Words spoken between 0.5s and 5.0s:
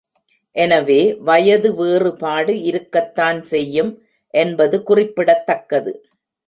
எனவே வயது வேறுபாடு இருக்கத்தான் செய்யும் என்பது